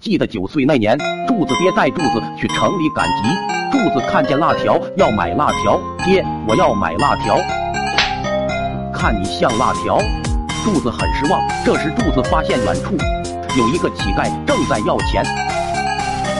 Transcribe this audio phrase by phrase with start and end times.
[0.00, 0.96] 记得九岁那年，
[1.26, 3.28] 柱子爹带柱子去城里赶集，
[3.72, 7.36] 柱子看见辣条要买辣条，爹我要买辣条，
[8.94, 9.98] 看你像辣条，
[10.64, 11.42] 柱子很失望。
[11.64, 12.96] 这时柱子发现远处
[13.58, 15.24] 有一个乞丐正在要钱，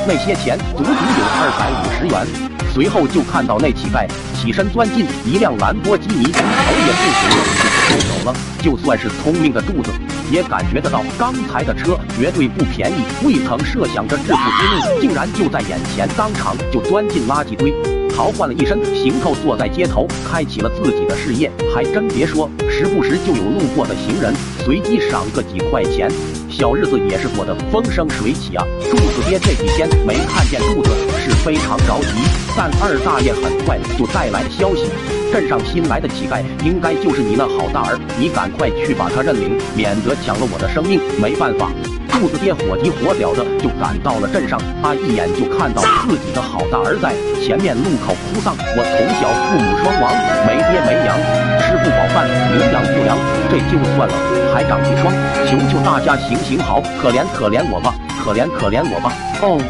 [0.06, 2.48] 那些钱足足有二百五十元。
[2.72, 4.06] 随后就看到那乞丐
[4.36, 6.40] 起身钻进一辆兰博基尼，头
[6.86, 8.36] 也不回就走了。
[8.62, 9.90] 就算是聪明的柱子。
[10.30, 17.72] 也感觉得到，刚才的车绝对不便宜，未曾设想这致富之路竟然就在眼前，当场就钻进垃圾堆，
[18.14, 21.50] 淘换了一身行头，坐在街头开启了自己的事业。
[21.74, 24.34] 还真别说，时不时就有路过的行人
[24.64, 26.10] 随机赏个几块钱，
[26.50, 28.64] 小日子也是过得风生水起啊！
[28.90, 30.90] 柱子爹这几天没看见柱子
[31.24, 32.08] 是非常着急，
[32.56, 34.90] 但二大爷很快就带来了消息。
[35.32, 41.00] 镇上新来的乞丐应该就是你那好大儿，你赶快去把他认领，免得抢了我的生命。
[41.20, 41.70] 没办法，
[42.08, 47.12] 柱子爹火急火燎的就赶到了镇上，他一眼就看到自己的好大儿在
[47.44, 48.56] 前面路口哭丧。
[48.56, 50.10] 我从小父母双亡，
[50.48, 51.12] 没爹没娘，
[51.60, 52.24] 吃不饱饭，
[52.56, 53.16] 营养不良，
[53.52, 54.14] 这就算了，
[54.54, 55.12] 还长一双，
[55.44, 59.12] 求求大家行行好，可怜可怜我吧，可怜可怜我吧。
[59.40, 59.60] 哦，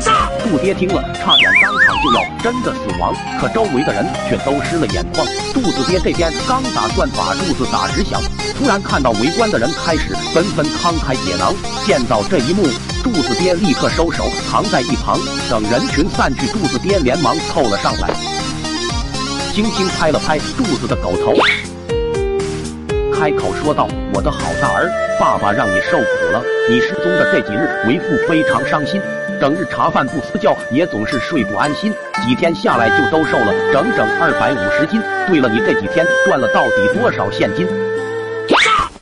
[0.41, 1.51] 柱爹听了，差点
[2.03, 5.27] 就要真的死亡，可周围的人却都湿了眼眶。
[5.53, 8.21] 柱子爹这边刚打算把柱子打直响，
[8.57, 11.55] 突然看到围观的人开始纷纷慷慨解囊。
[11.85, 12.63] 见到这一幕，
[13.03, 15.19] 柱子爹立刻收手，藏在一旁。
[15.51, 18.11] 等人群散去，柱子爹连忙凑了上来，
[19.53, 21.33] 轻轻拍了拍柱子的狗头，
[23.13, 24.89] 开口说道：“我的好大儿，
[25.19, 26.43] 爸爸让你受苦了。
[26.71, 29.01] 你失踪的这几日，为父非常伤心。”
[29.39, 31.93] 整日茶饭不思觉，也总是睡不安心。
[32.25, 35.01] 几天下来就都瘦了整整二百五十斤。
[35.27, 37.67] 对了，你这几天赚了到底多少现金？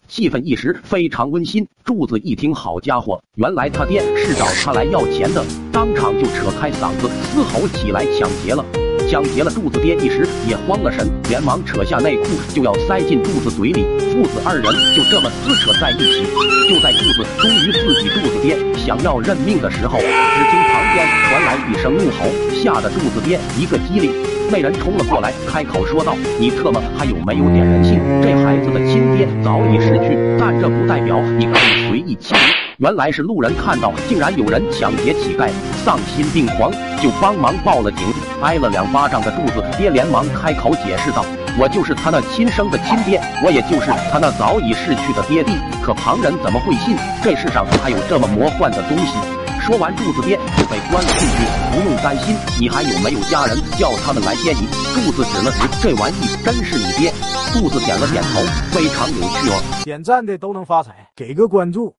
[0.08, 1.66] 气氛一时非常温馨。
[1.84, 8.64] 柱子一听，好家伙，原来他爹是找他来要钱的，当场就扯开嗓子嘶吼起来抢劫了。
[9.08, 9.50] 抢劫了！
[9.50, 13.86] 柱子爹一时也慌了神，连忙扯下内裤就要塞进柱子嘴里。
[14.12, 14.64] 父子二人
[14.94, 16.26] 就这么撕扯在一起。
[16.68, 20.04] 就在柱子终于自己柱子爹想要认命的时候，只
[20.50, 24.10] 听旁边传来一声怒吼，吓得柱子爹一个机灵。
[24.50, 28.00] 那人冲了过来，开口说道：“你特么还有没有点人性？
[28.22, 32.42] 这孩子的亲爹早已逝去，但这不代表你可以随意欺凌。”
[32.78, 35.50] 原来是路人看到，竟然有人抢劫乞丐，
[35.82, 36.70] 丧心病狂，
[37.00, 38.06] 就帮忙报了警。
[38.42, 41.24] 挨了两巴掌的柱子爹连忙开口解释道
[41.58, 45.56] ：“我就是他那亲生的亲爹，我也就是他那早已逝去的爹地。
[45.82, 46.94] 可旁人怎么会信？
[47.24, 49.16] 这世上还有这么魔幻的东西？”
[49.64, 51.48] 说完，柱子爹就被关了进去。
[51.72, 53.56] 不用担心，你还有没有家人？
[53.78, 54.68] 叫他们来接你。
[54.92, 57.10] 柱子指了指，这玩意真是你爹。
[57.54, 59.82] 柱子点了点头，非常有趣哦。
[59.82, 61.96] 点赞的都能发财，给个关注。